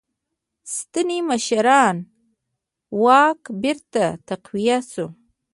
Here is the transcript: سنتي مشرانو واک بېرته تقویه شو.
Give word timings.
سنتي 0.75 1.17
مشرانو 1.29 2.03
واک 3.03 3.41
بېرته 3.61 4.05
تقویه 4.27 4.77
شو. 4.91 5.07